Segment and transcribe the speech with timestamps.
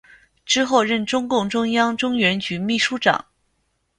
[0.47, 3.25] 之后任中共中央中原局秘书长。